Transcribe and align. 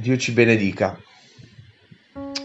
Dio 0.00 0.16
ci 0.16 0.30
benedica. 0.30 0.96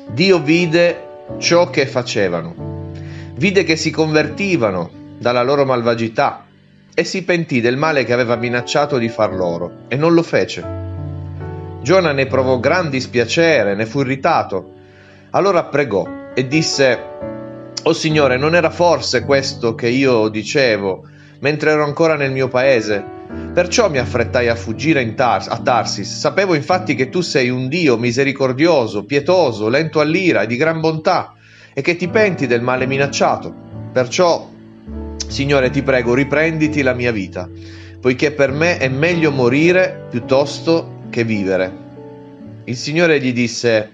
Dio 0.10 0.42
vide 0.42 1.28
ciò 1.38 1.70
che 1.70 1.86
facevano, 1.86 2.92
vide 3.36 3.64
che 3.64 3.76
si 3.76 3.92
convertivano 3.92 4.90
dalla 5.20 5.44
loro 5.44 5.64
malvagità 5.64 6.48
e 6.96 7.04
si 7.04 7.24
pentì 7.24 7.62
del 7.62 7.78
male 7.78 8.06
che 8.06 8.14
aveva 8.14 8.36
minacciato 8.38 8.98
di 8.98 9.08
far 9.08 9.36
loro 9.36 9.84
e 9.88 9.96
non 9.96 10.16
lo 10.16 10.24
fece. 10.24 10.66
Giona 11.84 12.12
ne 12.12 12.26
provò 12.26 12.60
gran 12.60 12.90
dispiacere, 12.90 13.76
ne 13.76 13.86
fu 13.86 14.00
irritato. 14.00 14.72
Allora 15.30 15.66
pregò 15.66 16.08
e 16.34 16.48
disse: 16.48 17.00
O 17.84 17.94
Signore, 17.94 18.36
non 18.36 18.56
era 18.56 18.72
forse 18.72 19.24
questo 19.26 19.76
che 19.76 19.90
io 19.90 20.28
dicevo 20.30 21.08
mentre 21.44 21.72
ero 21.72 21.84
ancora 21.84 22.16
nel 22.16 22.32
mio 22.32 22.48
paese? 22.48 23.04
Perciò 23.54 23.90
mi 23.90 23.98
affrettai 23.98 24.48
a 24.48 24.56
fuggire 24.56 25.14
Tars- 25.14 25.50
a 25.50 25.58
Tarsis. 25.58 26.18
Sapevo 26.18 26.54
infatti 26.56 26.96
che 26.96 27.10
tu 27.10 27.20
sei 27.20 27.50
un 27.50 27.68
Dio 27.68 27.98
misericordioso, 27.98 29.04
pietoso, 29.04 29.68
lento 29.68 30.00
all'ira 30.00 30.44
e 30.44 30.48
di 30.48 30.56
gran 30.56 30.80
bontà, 30.80 31.34
e 31.74 31.82
che 31.82 31.98
ti 31.98 32.08
penti 32.08 32.48
del 32.48 32.62
male 32.62 32.86
minacciato. 32.86 33.54
Perciò, 33.92 34.50
Signore, 35.28 35.70
ti 35.70 35.84
prego, 35.84 36.14
riprenditi 36.14 36.82
la 36.82 36.94
mia 36.94 37.12
vita, 37.12 37.50
poiché 38.00 38.32
per 38.32 38.52
me 38.54 38.78
è 38.78 38.88
meglio 38.88 39.30
morire 39.32 40.08
piuttosto 40.10 41.02
che 41.10 41.26
vivere. 41.26 41.82
Il 42.64 42.78
Signore 42.78 43.20
gli 43.20 43.34
disse: 43.34 43.92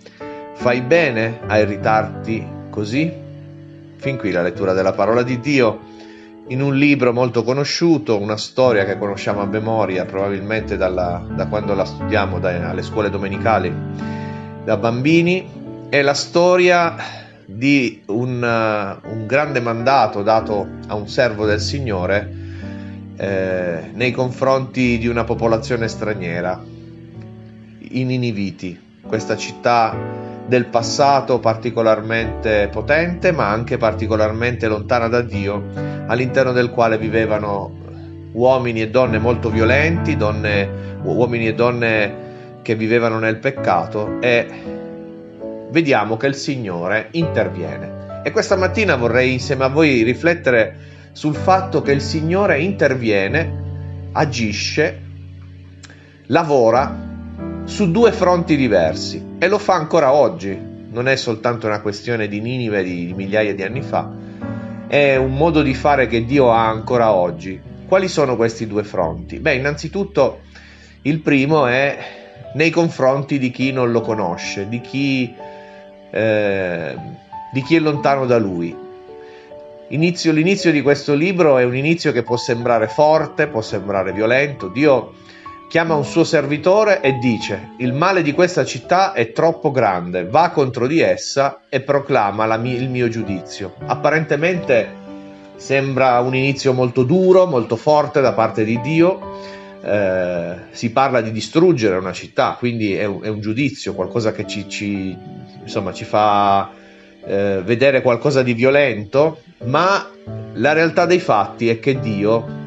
Fai 0.53 0.81
bene 0.81 1.39
a 1.47 1.57
irritarti 1.57 2.45
così? 2.69 3.11
Fin 3.95 4.17
qui 4.17 4.31
la 4.31 4.43
lettura 4.43 4.73
della 4.73 4.93
parola 4.93 5.23
di 5.23 5.39
Dio 5.39 5.87
in 6.47 6.61
un 6.61 6.75
libro 6.75 7.13
molto 7.13 7.43
conosciuto, 7.43 8.19
una 8.19 8.37
storia 8.37 8.85
che 8.85 8.97
conosciamo 8.97 9.41
a 9.41 9.45
memoria 9.45 10.05
probabilmente 10.05 10.77
dalla, 10.77 11.23
da 11.35 11.47
quando 11.47 11.73
la 11.75 11.85
studiamo 11.85 12.39
dai, 12.39 12.61
alle 12.61 12.81
scuole 12.81 13.09
domenicali 13.09 13.73
da 14.63 14.77
bambini, 14.77 15.87
è 15.89 16.01
la 16.01 16.13
storia 16.13 16.95
di 17.45 18.01
un, 18.07 18.41
uh, 18.41 19.09
un 19.09 19.25
grande 19.27 19.59
mandato 19.59 20.23
dato 20.23 20.67
a 20.87 20.95
un 20.95 21.07
servo 21.07 21.45
del 21.45 21.59
Signore 21.59 22.37
eh, 23.17 23.89
nei 23.93 24.11
confronti 24.11 24.97
di 24.97 25.07
una 25.07 25.25
popolazione 25.25 25.89
straniera, 25.89 26.63
i 27.79 28.03
Niniviti, 28.05 28.79
questa 29.05 29.35
città 29.35 29.93
del 30.49 30.65
passato 30.65 31.39
particolarmente 31.39 32.69
potente 32.71 33.31
ma 33.31 33.49
anche 33.49 33.77
particolarmente 33.77 34.67
lontana 34.67 35.07
da 35.07 35.21
Dio, 35.21 35.63
all'interno 36.07 36.51
del 36.51 36.71
quale 36.71 36.97
vivevano 36.97 37.71
uomini 38.31 38.81
e 38.81 38.89
donne 38.89 39.19
molto 39.19 39.51
violenti, 39.51 40.17
donne, 40.17 40.97
uomini 41.03 41.47
e 41.47 41.53
donne 41.53 42.27
che 42.63 42.75
vivevano 42.75 43.19
nel 43.19 43.37
peccato 43.37 44.19
e 44.19 44.47
vediamo 45.69 46.17
che 46.17 46.27
il 46.27 46.35
Signore 46.35 47.09
interviene. 47.11 48.21
E 48.23 48.31
questa 48.31 48.55
mattina 48.55 48.95
vorrei 48.95 49.31
insieme 49.31 49.65
a 49.65 49.69
voi 49.69 50.01
riflettere 50.01 50.77
sul 51.11 51.35
fatto 51.35 51.83
che 51.83 51.91
il 51.91 52.01
Signore 52.01 52.59
interviene, 52.59 54.09
agisce, 54.13 55.01
lavora 56.25 57.08
su 57.65 57.91
due 57.91 58.11
fronti 58.11 58.55
diversi 58.55 59.23
e 59.37 59.47
lo 59.47 59.57
fa 59.57 59.73
ancora 59.75 60.13
oggi. 60.13 60.67
Non 60.91 61.07
è 61.07 61.15
soltanto 61.15 61.67
una 61.67 61.81
questione 61.81 62.27
di 62.27 62.41
Ninive 62.41 62.83
di 62.83 63.13
migliaia 63.15 63.53
di 63.53 63.63
anni 63.63 63.81
fa, 63.81 64.11
è 64.87 65.15
un 65.15 65.35
modo 65.35 65.61
di 65.61 65.75
fare 65.75 66.07
che 66.07 66.25
Dio 66.25 66.51
ha 66.51 66.67
ancora 66.67 67.13
oggi. 67.13 67.61
Quali 67.87 68.07
sono 68.07 68.35
questi 68.35 68.65
due 68.65 68.83
fronti? 68.83 69.39
Beh, 69.39 69.55
innanzitutto 69.55 70.41
il 71.03 71.19
primo 71.19 71.67
è 71.67 71.97
nei 72.55 72.71
confronti 72.71 73.37
di 73.37 73.51
chi 73.51 73.71
non 73.71 73.91
lo 73.91 74.01
conosce, 74.01 74.67
di 74.67 74.81
chi, 74.81 75.33
eh, 76.09 76.95
di 77.53 77.61
chi 77.61 77.75
è 77.75 77.79
lontano 77.79 78.25
da 78.25 78.39
lui. 78.39 78.75
Inizio, 79.89 80.31
l'inizio 80.31 80.71
di 80.71 80.81
questo 80.81 81.13
libro 81.13 81.57
è 81.57 81.63
un 81.63 81.75
inizio 81.75 82.11
che 82.11 82.23
può 82.23 82.37
sembrare 82.37 82.87
forte, 82.87 83.47
può 83.47 83.61
sembrare 83.61 84.11
violento. 84.11 84.67
Dio 84.67 85.13
chiama 85.69 85.93
un 85.93 86.03
suo 86.03 86.23
servitore 86.23 86.99
e 86.99 87.19
dice: 87.19 87.73
Il 87.77 87.93
male 87.93 88.23
di 88.23 88.33
questa 88.33 88.65
città 88.65 89.13
è 89.13 89.31
troppo 89.31 89.71
grande, 89.71 90.25
va 90.25 90.49
contro 90.49 90.87
di 90.87 90.99
essa 90.99 91.61
e 91.69 91.81
proclama 91.81 92.57
mia, 92.57 92.75
il 92.75 92.89
mio 92.89 93.07
giudizio. 93.07 93.75
Apparentemente 93.85 94.97
sembra 95.55 96.19
un 96.19 96.35
inizio 96.35 96.73
molto 96.73 97.03
duro, 97.03 97.45
molto 97.45 97.75
forte 97.75 98.19
da 98.19 98.33
parte 98.33 98.65
di 98.65 98.81
Dio. 98.81 99.37
Eh, 99.81 100.55
si 100.71 100.91
parla 100.91 101.21
di 101.21 101.31
distruggere 101.31 101.97
una 101.97 102.13
città, 102.13 102.55
quindi 102.57 102.95
è 102.95 103.05
un, 103.05 103.21
è 103.21 103.27
un 103.29 103.39
giudizio, 103.39 103.93
qualcosa 103.93 104.31
che 104.31 104.45
ci, 104.47 104.67
ci, 104.67 105.15
insomma, 105.61 105.93
ci 105.93 106.03
fa 106.03 106.71
eh, 107.23 107.61
vedere 107.63 108.01
qualcosa 108.01 108.41
di 108.41 108.53
violento, 108.53 109.41
ma 109.65 110.09
la 110.53 110.73
realtà 110.73 111.05
dei 111.05 111.19
fatti 111.19 111.69
è 111.69 111.79
che 111.79 111.99
Dio 111.99 112.58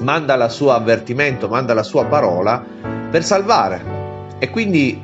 manda 0.00 0.34
il 0.34 0.50
suo 0.50 0.72
avvertimento, 0.72 1.48
manda 1.48 1.74
la 1.74 1.82
sua 1.82 2.04
parola 2.06 2.64
per 3.10 3.24
salvare. 3.24 3.92
E 4.38 4.50
quindi 4.50 5.00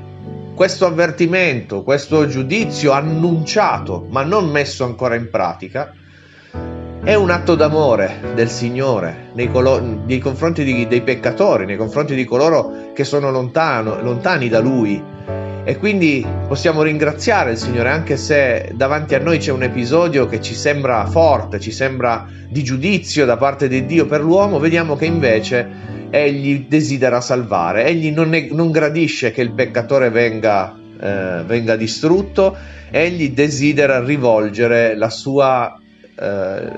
questo 0.55 0.87
avvertimento, 0.87 1.83
questo 1.83 2.27
giudizio 2.27 2.93
annunciato 2.93 4.07
ma 4.11 4.23
non 4.23 4.51
messo 4.51 4.85
ancora 4.85 5.15
in 5.15 5.31
pratica, 5.31 5.95
è 7.03 7.15
un 7.15 7.31
atto 7.31 7.55
d'amore 7.55 8.33
del 8.35 8.51
Signore 8.51 9.31
nei, 9.33 9.51
colo- 9.51 9.81
nei 9.81 10.19
confronti 10.19 10.65
di, 10.65 10.87
dei 10.87 11.01
peccatori, 11.01 11.65
nei 11.65 11.79
confronti 11.79 12.15
di 12.15 12.27
coloro 12.27 12.93
che 12.93 13.05
sono 13.05 13.31
lontano, 13.31 14.03
lontani 14.03 14.49
da 14.49 14.61
Lui 14.61 15.03
e 15.71 15.77
quindi 15.77 16.27
possiamo 16.49 16.83
ringraziare 16.83 17.53
il 17.53 17.57
Signore 17.57 17.91
anche 17.91 18.17
se 18.17 18.73
davanti 18.75 19.15
a 19.15 19.21
noi 19.21 19.39
c'è 19.39 19.53
un 19.53 19.63
episodio 19.63 20.27
che 20.27 20.41
ci 20.41 20.53
sembra 20.53 21.07
forte, 21.07 21.61
ci 21.61 21.71
sembra 21.71 22.27
di 22.49 22.65
giudizio 22.65 23.25
da 23.25 23.37
parte 23.37 23.69
di 23.69 23.87
Dio 23.87 24.07
per 24.07 24.21
l'uomo, 24.21 24.59
vediamo 24.59 24.97
che 24.97 25.05
invece 25.05 26.09
Egli 26.11 26.67
desidera 26.67 27.21
salvare, 27.21 27.85
Egli 27.85 28.11
non, 28.11 28.35
è, 28.35 28.49
non 28.51 28.73
gradisce 28.73 29.31
che 29.31 29.43
il 29.43 29.53
peccatore 29.53 30.11
venga, 30.11 30.77
eh, 31.01 31.45
venga, 31.47 31.77
distrutto, 31.77 32.57
Egli 32.91 33.31
desidera 33.31 34.03
rivolgere 34.03 34.97
la 34.97 35.09
sua, 35.09 35.79
eh, 36.19 36.69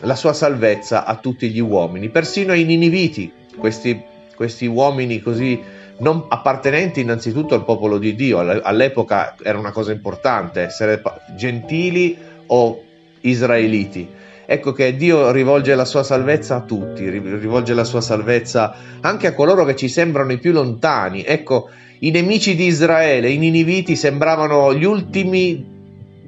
la 0.00 0.16
sua 0.16 0.34
salvezza 0.34 1.06
a 1.06 1.16
tutti 1.16 1.48
gli 1.48 1.60
uomini, 1.60 2.10
persino 2.10 2.52
ai 2.52 2.64
niniviti, 2.64 3.32
questi, 3.56 3.98
questi 4.36 4.66
uomini 4.66 5.20
così 5.20 5.58
non 5.98 6.26
appartenenti 6.28 7.00
innanzitutto 7.00 7.54
al 7.54 7.64
popolo 7.64 7.98
di 7.98 8.14
Dio, 8.14 8.38
all'epoca 8.38 9.36
era 9.42 9.58
una 9.58 9.70
cosa 9.70 9.92
importante 9.92 10.62
essere 10.62 11.00
gentili 11.36 12.16
o 12.46 12.82
israeliti. 13.20 14.08
Ecco 14.46 14.72
che 14.72 14.96
Dio 14.96 15.30
rivolge 15.30 15.74
la 15.74 15.86
sua 15.86 16.02
salvezza 16.02 16.56
a 16.56 16.60
tutti, 16.60 17.08
rivolge 17.08 17.72
la 17.72 17.84
sua 17.84 18.02
salvezza 18.02 18.74
anche 19.00 19.28
a 19.28 19.32
coloro 19.34 19.64
che 19.64 19.74
ci 19.74 19.88
sembrano 19.88 20.32
i 20.32 20.38
più 20.38 20.52
lontani. 20.52 21.22
Ecco, 21.22 21.70
i 22.00 22.10
nemici 22.10 22.54
di 22.54 22.66
Israele, 22.66 23.30
i 23.30 23.38
niniviti, 23.38 23.96
sembravano 23.96 24.74
gli 24.74 24.84
ultimi, 24.84 25.64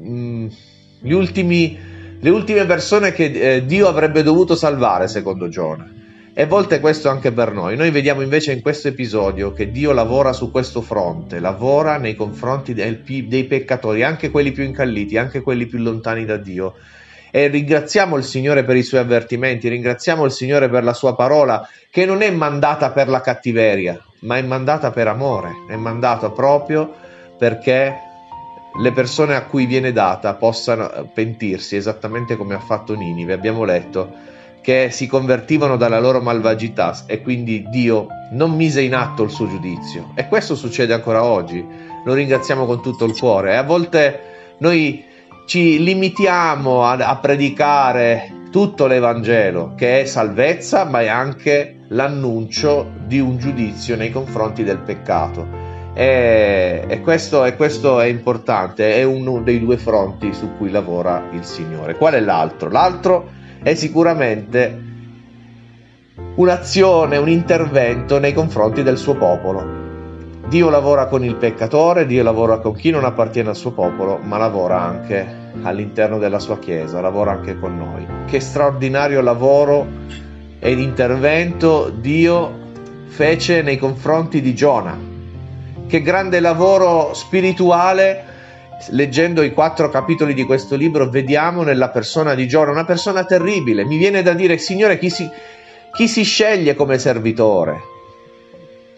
mm, 0.00 0.46
gli 1.00 1.12
ultimi 1.12 1.94
le 2.18 2.30
ultime 2.30 2.64
persone 2.64 3.12
che 3.12 3.24
eh, 3.24 3.66
Dio 3.66 3.88
avrebbe 3.88 4.22
dovuto 4.22 4.56
salvare, 4.56 5.06
secondo 5.06 5.48
Giona. 5.48 5.88
E 6.38 6.42
a 6.42 6.46
volte 6.46 6.80
questo 6.80 7.08
anche 7.08 7.32
per 7.32 7.50
noi. 7.50 7.76
Noi 7.76 7.90
vediamo 7.90 8.20
invece 8.20 8.52
in 8.52 8.60
questo 8.60 8.88
episodio 8.88 9.54
che 9.54 9.70
Dio 9.70 9.92
lavora 9.92 10.34
su 10.34 10.50
questo 10.50 10.82
fronte, 10.82 11.40
lavora 11.40 11.96
nei 11.96 12.14
confronti 12.14 12.74
dei, 12.74 13.44
peccatori, 13.44 14.02
anche 14.02 14.30
quelli 14.30 14.52
più 14.52 14.62
incalliti, 14.62 15.16
anche 15.16 15.40
quelli 15.40 15.64
più 15.64 15.78
lontani 15.78 16.26
da 16.26 16.36
Dio. 16.36 16.74
E 17.30 17.46
ringraziamo 17.46 18.18
il 18.18 18.22
Signore 18.22 18.64
per 18.64 18.76
i 18.76 18.82
suoi 18.82 19.00
avvertimenti, 19.00 19.70
ringraziamo 19.70 20.26
il 20.26 20.30
Signore 20.30 20.68
per 20.68 20.84
la 20.84 20.92
sua 20.92 21.16
parola, 21.16 21.66
che 21.90 22.04
non 22.04 22.20
è 22.20 22.30
mandata 22.30 22.90
per 22.90 23.08
la 23.08 23.22
cattiveria, 23.22 23.98
ma 24.20 24.36
è 24.36 24.42
mandata 24.42 24.90
per 24.90 25.08
amore, 25.08 25.52
è 25.66 25.76
mandata 25.76 26.28
proprio 26.28 26.92
perché 27.38 27.94
le 28.78 28.92
persone 28.92 29.36
a 29.36 29.44
cui 29.44 29.64
viene 29.64 29.90
data 29.90 30.34
possano 30.34 31.10
pentirsi, 31.14 31.76
esattamente 31.76 32.36
come 32.36 32.54
ha 32.54 32.60
fatto 32.60 32.94
Ninive. 32.94 33.32
Abbiamo 33.32 33.64
letto 33.64 34.34
che 34.66 34.88
si 34.90 35.06
convertivano 35.06 35.76
dalla 35.76 36.00
loro 36.00 36.20
malvagità 36.20 36.92
e 37.06 37.22
quindi 37.22 37.68
Dio 37.68 38.08
non 38.32 38.56
mise 38.56 38.80
in 38.80 38.96
atto 38.96 39.22
il 39.22 39.30
suo 39.30 39.46
giudizio. 39.46 40.10
E 40.16 40.26
questo 40.26 40.56
succede 40.56 40.92
ancora 40.92 41.22
oggi. 41.22 41.64
Lo 42.04 42.12
ringraziamo 42.14 42.66
con 42.66 42.82
tutto 42.82 43.04
il 43.04 43.16
cuore. 43.16 43.52
E 43.52 43.54
a 43.54 43.62
volte 43.62 44.20
noi 44.58 45.04
ci 45.46 45.80
limitiamo 45.80 46.82
a, 46.82 46.94
a 46.94 47.16
predicare 47.18 48.48
tutto 48.50 48.88
l'Evangelo, 48.88 49.74
che 49.76 50.00
è 50.00 50.04
salvezza, 50.04 50.84
ma 50.84 51.00
è 51.00 51.06
anche 51.06 51.82
l'annuncio 51.90 52.90
di 53.06 53.20
un 53.20 53.38
giudizio 53.38 53.94
nei 53.94 54.10
confronti 54.10 54.64
del 54.64 54.78
peccato. 54.78 55.46
E, 55.94 56.86
e, 56.88 57.00
questo, 57.02 57.44
e, 57.44 57.54
questo, 57.54 58.00
è 58.00 58.06
importante, 58.06 58.96
è 58.96 59.04
uno 59.04 59.42
dei 59.42 59.60
due 59.60 59.76
fronti 59.76 60.34
su 60.34 60.56
cui 60.56 60.72
lavora 60.72 61.28
il 61.30 61.44
Signore. 61.44 61.94
Qual 61.94 62.14
è 62.14 62.20
l'altro? 62.20 62.68
L'altro 62.68 63.28
è 63.28 63.45
sicuramente 63.74 64.82
un'azione, 66.36 67.16
un 67.16 67.28
intervento 67.28 68.18
nei 68.18 68.32
confronti 68.32 68.82
del 68.82 68.98
suo 68.98 69.14
popolo. 69.14 69.84
Dio 70.48 70.70
lavora 70.70 71.06
con 71.06 71.24
il 71.24 71.34
peccatore, 71.34 72.06
Dio 72.06 72.22
lavora 72.22 72.58
con 72.58 72.74
chi 72.74 72.90
non 72.90 73.04
appartiene 73.04 73.48
al 73.48 73.56
suo 73.56 73.72
popolo, 73.72 74.18
ma 74.22 74.38
lavora 74.38 74.80
anche 74.80 75.26
all'interno 75.62 76.18
della 76.18 76.38
sua 76.38 76.58
Chiesa, 76.58 77.00
lavora 77.00 77.32
anche 77.32 77.58
con 77.58 77.76
noi. 77.76 78.06
Che 78.26 78.38
straordinario 78.38 79.20
lavoro 79.22 79.86
ed 80.60 80.78
intervento 80.78 81.90
Dio 81.90 82.64
fece 83.06 83.62
nei 83.62 83.76
confronti 83.76 84.40
di 84.40 84.54
Giona. 84.54 84.96
Che 85.86 86.02
grande 86.02 86.38
lavoro 86.38 87.12
spirituale, 87.14 88.24
leggendo 88.90 89.42
i 89.42 89.52
quattro 89.52 89.88
capitoli 89.88 90.34
di 90.34 90.44
questo 90.44 90.76
libro, 90.76 91.08
vediamo 91.08 91.62
nella 91.62 91.90
persona 91.90 92.34
di 92.34 92.46
Giona, 92.46 92.70
una 92.70 92.84
persona 92.84 93.24
terribile. 93.24 93.84
Mi 93.84 93.96
viene 93.96 94.22
da 94.22 94.32
dire, 94.32 94.58
Signore, 94.58 94.98
chi 94.98 95.10
si, 95.10 95.28
chi 95.92 96.08
si 96.08 96.22
sceglie 96.22 96.74
come 96.74 96.98
servitore? 96.98 97.80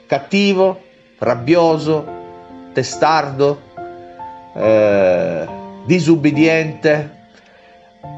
Cattivo? 0.06 0.86
rabbioso, 1.18 2.06
testardo, 2.72 3.60
eh, 4.54 5.46
disubbidiente. 5.84 7.16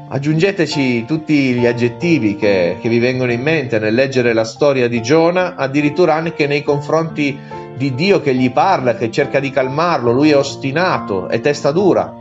Aggiungeteci 0.09 1.05
tutti 1.05 1.53
gli 1.53 1.65
aggettivi 1.65 2.35
che, 2.35 2.77
che 2.81 2.89
vi 2.89 2.99
vengono 2.99 3.31
in 3.31 3.41
mente 3.41 3.79
nel 3.79 3.93
leggere 3.93 4.33
la 4.33 4.43
storia 4.43 4.87
di 4.87 5.01
Giona, 5.01 5.55
addirittura 5.55 6.15
anche 6.15 6.47
nei 6.47 6.63
confronti 6.63 7.37
di 7.75 7.93
Dio 7.95 8.21
che 8.21 8.33
gli 8.35 8.51
parla, 8.51 8.95
che 8.95 9.11
cerca 9.11 9.39
di 9.39 9.49
calmarlo, 9.49 10.11
lui 10.11 10.31
è 10.31 10.37
ostinato, 10.37 11.27
è 11.27 11.39
testa 11.39 11.71
dura. 11.71 12.13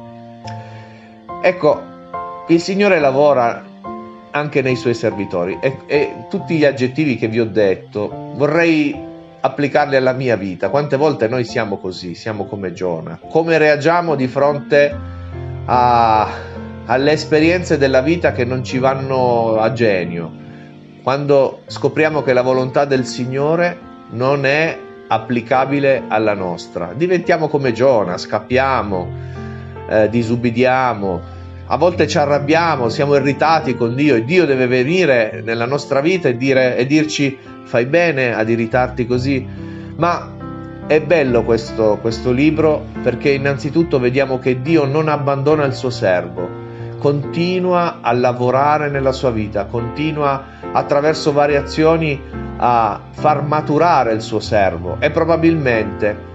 Ecco, 1.43 1.81
il 2.49 2.61
Signore 2.61 3.01
lavora 3.01 3.65
anche 4.31 4.63
nei 4.63 4.77
suoi 4.77 4.95
servitori 4.95 5.59
e, 5.61 5.79
e 5.87 6.27
tutti 6.29 6.57
gli 6.57 6.65
aggettivi 6.65 7.17
che 7.17 7.29
vi 7.29 7.41
ho 7.41 7.47
detto 7.47 8.09
vorrei 8.35 9.09
applicarli 9.41 9.97
alla 9.97 10.13
mia 10.13 10.37
vita. 10.37 10.69
Quante 10.69 10.97
volte 10.97 11.29
noi 11.29 11.45
siamo 11.45 11.79
così, 11.79 12.15
siamo 12.15 12.45
come 12.45 12.73
Giona. 12.73 13.19
Come 13.29 13.59
reagiamo 13.59 14.15
di 14.15 14.29
fronte 14.29 14.97
a, 15.65 16.29
alle 16.85 17.13
esperienze 17.13 17.79
della 17.79 18.03
vita 18.03 18.33
che 18.33 18.45
non 18.45 18.63
ci 18.63 18.79
vanno 18.79 19.57
a 19.59 19.73
genio? 19.73 20.31
Quando 21.03 21.63
scopriamo 21.67 22.23
che 22.23 22.33
la 22.35 22.43
volontà 22.43 22.85
del 22.85 23.07
Signore 23.07 23.79
non 24.11 24.45
è 24.45 24.79
applicabile 25.13 26.05
alla 26.07 26.35
nostra. 26.35 26.93
Diventiamo 26.95 27.49
come 27.49 27.73
Giona, 27.73 28.17
scappiamo, 28.17 29.09
eh, 29.89 30.09
disubbidiamo, 30.09 31.21
a 31.67 31.77
volte 31.77 32.07
ci 32.07 32.17
arrabbiamo, 32.17 32.89
siamo 32.89 33.17
irritati 33.17 33.77
con 33.77 33.97
Dio 33.97 34.15
e 34.15 34.25
Dio 34.25 34.47
deve 34.47 34.69
venire 34.69 35.43
nella 35.45 35.67
nostra 35.67 36.01
vita 36.01 36.29
e, 36.29 36.37
dire, 36.37 36.77
e 36.77 36.87
dirci 36.87 37.37
fai 37.65 37.87
bene 37.87 38.35
ad 38.35 38.49
irritarti 38.49 39.05
così, 39.07 39.45
ma 39.97 40.33
è 40.87 41.01
bello 41.01 41.43
questo, 41.43 41.99
questo 42.01 42.31
libro 42.31 42.87
perché 43.03 43.31
innanzitutto 43.31 43.99
vediamo 43.99 44.39
che 44.39 44.63
Dio 44.63 44.85
non 44.85 45.09
abbandona 45.09 45.65
il 45.65 45.75
suo 45.75 45.91
servo, 45.91 46.49
continua 46.99 47.99
a 48.01 48.13
lavorare 48.13 48.91
nella 48.91 49.13
sua 49.13 49.31
vita, 49.31 49.65
continua 49.65 50.45
attraverso 50.73 51.33
varie 51.33 51.57
azioni 51.57 52.21
a 52.63 53.01
far 53.11 53.43
maturare 53.43 54.13
il 54.13 54.21
suo 54.21 54.39
servo 54.39 54.97
e 55.01 55.11
probabilmente 55.11 56.29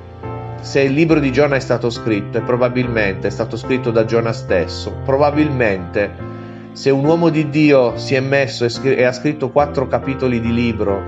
se 0.62 0.81
il 0.81 0.94
libro 0.94 1.19
di 1.19 1.31
Giona 1.31 1.56
è 1.56 1.60
stato 1.60 1.92
scritto, 1.92 2.39
e 2.39 2.42
probabilmente 2.42 3.27
è 3.27 3.30
stato 3.30 3.56
scritto 3.56 3.92
da 3.92 4.06
Giona 4.06 4.33
stesso, 4.33 5.01
probabilmente 5.06 6.33
se 6.72 6.89
un 6.89 7.06
uomo 7.06 7.30
di 7.30 7.50
Dio 7.50 7.98
si 7.98 8.16
è 8.16 8.19
messo 8.19 8.66
e, 8.66 9.04
ha 9.04 9.12
scritto 9.12 9.51
quattro 9.51 9.88
capitoli 9.88 10.42
di 10.42 10.51
libro 10.51 11.00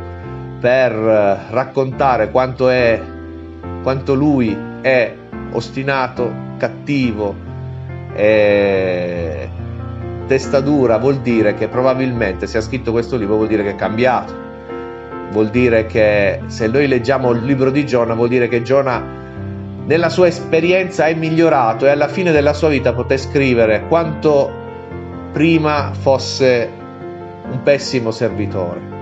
per 0.59 0.91
eh, 0.91 1.37
raccontare 1.49 2.29
quanto 2.29 2.69
è, 2.69 3.01
quanto 3.81 4.13
lui 4.13 4.55
è 4.81 5.13
ostinato, 5.51 6.31
cattivo, 6.57 7.35
e 8.13 9.49
testa 10.27 10.59
dura, 10.59 10.97
vuol 10.97 11.17
dire 11.17 11.55
che 11.55 11.67
probabilmente 11.67 12.45
se 12.45 12.59
ha 12.59 12.61
scritto 12.61 12.91
questo 12.91 13.17
libro 13.17 13.37
vuol 13.37 13.47
dire 13.47 13.63
che 13.63 13.71
è 13.71 13.75
cambiato. 13.75 14.46
Vuol 15.31 15.49
dire 15.49 15.85
che 15.85 16.41
se 16.47 16.67
noi 16.67 16.87
leggiamo 16.87 17.31
il 17.31 17.43
libro 17.43 17.69
di 17.69 17.85
Giona 17.85 18.13
vuol 18.13 18.29
dire 18.29 18.47
che 18.47 18.61
Giona 18.61 19.25
nella 19.85 20.09
sua 20.09 20.27
esperienza 20.27 21.05
è 21.05 21.13
migliorato 21.13 21.85
e 21.85 21.89
alla 21.89 22.07
fine 22.07 22.31
della 22.31 22.53
sua 22.53 22.69
vita 22.69 22.93
poté 22.93 23.17
scrivere 23.17 23.85
quanto 23.87 24.51
prima 25.31 25.91
fosse 25.93 26.69
un 27.49 27.61
pessimo 27.63 28.11
servitore. 28.11 28.95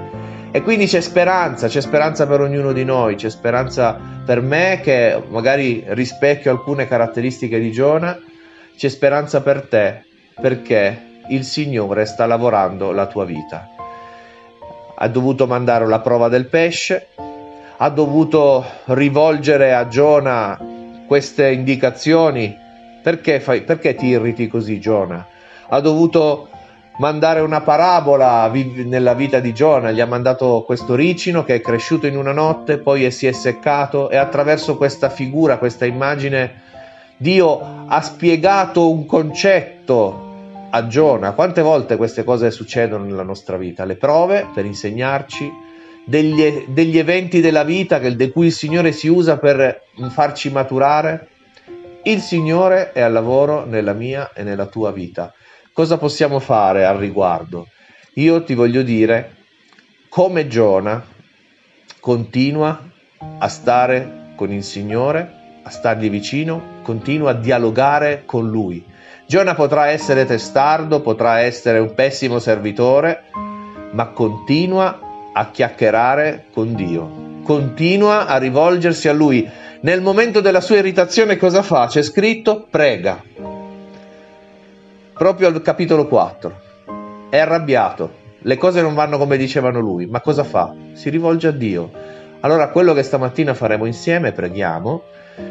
E 0.51 0.62
quindi 0.62 0.86
c'è 0.86 1.01
speranza, 1.01 1.68
c'è 1.68 1.81
speranza 1.81 2.27
per 2.27 2.39
ognuno 2.39 2.72
di 2.72 2.86
noi, 2.86 3.16
c'è 3.16 3.30
speranza 3.30 4.00
per 4.24 4.42
me 4.42 4.80
che 4.81 5.22
magari 5.27 5.83
rispecchio 5.88 6.51
alcune 6.51 6.88
caratteristiche 6.88 7.60
di 7.60 7.72
Giona, 7.72 8.18
c'è 8.77 8.88
speranza 8.88 9.42
per 9.42 9.68
te 9.68 10.04
perché 10.39 11.22
il 11.30 11.44
Signore 11.44 12.06
sta 12.06 12.25
lavorando 12.25 12.92
la 12.92 13.07
tua 13.07 13.25
vita. 13.25 13.75
Ha 14.98 15.08
dovuto 15.08 15.46
mandare 15.48 15.86
la 15.88 16.00
prova 16.00 16.30
del 16.30 16.48
pesce, 16.48 17.08
ha 17.78 17.90
dovuto 17.90 18.64
rivolgere 18.86 19.74
a 19.74 19.88
Giona 19.88 20.58
queste 21.08 21.52
indicazioni. 21.52 22.64
Perché, 23.04 23.40
fai, 23.40 23.62
perché 23.62 23.94
ti 23.96 24.08
irriti 24.08 24.48
così, 24.48 24.80
Giona? 24.80 25.26
Ha 25.68 25.80
dovuto 25.80 26.50
mandare 26.98 27.42
una 27.42 27.62
parabola 27.62 28.50
nella 28.86 29.14
vita 29.14 29.40
di 29.40 29.54
Giona, 29.54 29.92
gli 29.92 30.00
ha 30.00 30.06
mandato 30.06 30.64
questo 30.66 30.96
ricino 30.96 31.44
che 31.44 31.56
è 31.56 31.62
cresciuto 31.62 32.08
in 32.08 32.18
una 32.18 32.32
notte, 32.32 32.78
poi 32.78 33.12
si 33.12 33.28
è 33.28 33.32
seccato 33.32 34.10
e 34.10 34.16
attraverso 34.18 34.78
questa 34.78 35.10
figura, 35.10 35.58
questa 35.58 35.86
immagine, 35.86 36.64
Dio 37.18 37.86
ha 37.88 38.02
spiegato 38.02 38.90
un 38.90 39.06
concetto 39.06 40.25
a 40.75 40.88
Giona. 40.88 41.31
Quante 41.31 41.62
volte 41.62 41.95
queste 41.95 42.25
cose 42.25 42.51
succedono 42.51 43.06
nella 43.06 43.24
nostra 43.24 43.56
vita? 43.56 43.86
Le 43.86 43.95
prove 43.95 44.50
per 44.54 44.66
insegnarci, 44.66 45.50
degli, 46.06 46.66
degli 46.68 46.98
eventi 46.98 47.39
della 47.39 47.63
vita 47.63 48.00
che, 48.00 48.13
di 48.13 48.30
cui 48.30 48.48
il 48.48 48.51
Signore 48.51 48.92
si 48.92 49.07
usa 49.07 49.38
per 49.38 49.83
farci 50.10 50.51
maturare? 50.51 51.30
Il 52.04 52.19
Signore 52.19 52.92
è 52.92 53.00
al 53.00 53.13
lavoro 53.13 53.66
nella 53.66 53.94
mia 53.94 54.33
e 54.33 54.44
nella 54.44 54.66
tua 54.66 54.92
vita. 54.92 55.33
Cosa 55.72 55.98
possiamo 55.98 56.39
fare 56.39 56.86
al 56.86 56.98
riguardo? 56.98 57.68
Io 58.16 58.44
ti 58.44 58.54
voglio 58.54 58.81
dire, 58.81 59.36
come 60.10 60.48
Giona, 60.48 61.04
continua 62.01 62.83
a 63.39 63.48
stare 63.48 64.33
con 64.36 64.51
il 64.51 64.63
Signore, 64.63 65.35
a 65.67 65.72
stargli 65.72 66.12
vicino, 66.12 66.81
continua 66.84 67.31
a 67.31 67.34
dialogare 67.34 68.22
con 68.25 68.48
Lui. 68.48 68.86
Giona 69.25 69.55
potrà 69.55 69.88
essere 69.88 70.25
testardo, 70.25 71.01
potrà 71.01 71.39
essere 71.39 71.79
un 71.79 71.95
pessimo 71.95 72.38
servitore, 72.38 73.24
ma 73.91 74.10
continua 74.10 75.00
a 75.34 75.50
chiacchierare 75.50 76.45
con 76.53 76.75
Dio, 76.75 77.39
continua 77.43 78.27
a 78.27 78.38
rivolgersi 78.38 79.07
a 79.07 79.13
Lui. 79.13 79.50
Nel 79.81 80.01
momento 80.01 80.39
della 80.39 80.62
sua 80.62 80.77
irritazione 80.77 81.38
cosa 81.38 81.63
fa? 81.63 81.88
C'è 81.88 82.03
scritto 82.03 82.67
prega. 82.69 83.24
Proprio 85.13 85.48
al 85.48 85.62
capitolo 85.63 86.05
4. 86.05 86.62
È 87.29 87.39
arrabbiato, 87.39 88.12
le 88.41 88.57
cose 88.57 88.84
non 88.84 88.93
vanno 88.93 89.17
come 89.17 89.38
dicevano 89.38 89.79
lui, 89.79 90.05
ma 90.05 90.22
cosa 90.22 90.43
fa? 90.43 90.75
Si 90.93 91.10
rivolge 91.10 91.48
a 91.48 91.51
Dio. 91.51 91.89
Allora 92.41 92.69
quello 92.69 92.93
che 92.93 93.01
stamattina 93.01 93.55
faremo 93.55 93.86
insieme, 93.86 94.31
preghiamo, 94.31 95.01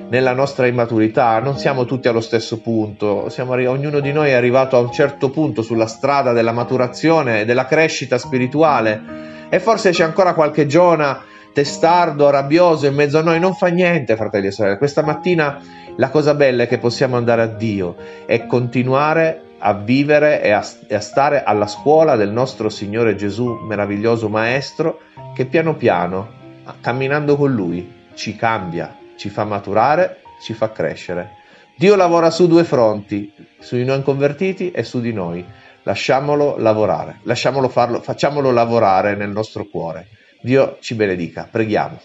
nella 0.09 0.33
nostra 0.33 0.67
immaturità, 0.67 1.39
non 1.41 1.59
siamo 1.59 1.85
tutti 1.85 2.09
allo 2.09 2.21
stesso 2.21 2.61
punto, 2.61 3.29
siamo, 3.29 3.53
ognuno 3.53 4.01
di 4.01 4.13
noi 4.13 4.31
è 4.31 4.35
arrivato 4.35 4.77
a 4.77 4.81
un 4.81 4.93
certo 4.93 5.31
punto 5.31 5.63
sulla 5.63 5.87
strada 5.87 6.33
della 6.33 6.53
maturazione 6.53 7.41
e 7.41 7.45
della 7.45 7.67
crescita 7.67 8.19
spirituale 8.19 9.03
e 9.49 9.61
forse 9.61 9.91
c'è 9.91 10.05
ancora 10.05 10.35
qualche 10.35 10.67
Giona 10.67 11.23
testardo, 11.53 12.29
rabbioso 12.31 12.87
in 12.87 12.95
mezzo 12.95 13.19
a 13.19 13.23
noi. 13.23 13.39
Non 13.39 13.55
fa 13.55 13.69
niente, 13.69 14.17
fratelli 14.17 14.49
e 14.49 14.51
sorelle. 14.51 14.79
Questa 14.79 15.03
mattina 15.03 15.61
la 15.97 16.11
cosa 16.11 16.35
bella 16.35 16.65
è 16.65 16.67
che 16.67 16.79
possiamo 16.79 17.17
andare 17.17 17.43
a 17.43 17.47
Dio 17.47 17.95
e 18.27 18.47
continuare 18.47 19.43
a 19.59 19.73
vivere 19.73 20.43
e 20.43 20.51
a, 20.51 20.67
e 20.89 20.95
a 20.95 21.01
stare 21.01 21.43
alla 21.43 21.67
scuola 21.67 22.17
del 22.17 22.31
nostro 22.31 22.69
Signore 22.69 23.15
Gesù, 23.15 23.61
meraviglioso 23.67 24.29
Maestro, 24.29 25.01
che 25.35 25.47
piano 25.47 25.75
piano, 25.75 26.29
camminando 26.81 27.37
con 27.37 27.53
Lui, 27.53 28.03
ci 28.15 28.37
cambia, 28.37 28.95
ci 29.17 29.29
fa 29.29 29.45
maturare, 29.45 30.23
ci 30.43 30.53
fa 30.55 30.73
crescere. 30.73 31.43
Dio 31.77 31.97
lavora 31.97 32.31
su 32.31 32.47
due 32.47 32.65
fronti, 32.65 33.33
sui 33.59 33.85
non 33.85 34.03
convertiti 34.03 34.71
e 34.71 34.85
su 34.85 35.01
di 35.01 35.13
noi 35.13 35.45
lasciamolo 35.83 36.57
lavorare, 36.59 37.21
lasciamolo 37.23 37.69
farlo, 37.69 38.01
facciamolo 38.01 38.51
lavorare 38.51 39.15
nel 39.17 39.31
nostro 39.31 39.67
cuore. 39.67 40.09
Dio 40.41 40.79
ci 40.81 40.95
benedica, 40.95 41.49
preghiamo. 41.51 42.01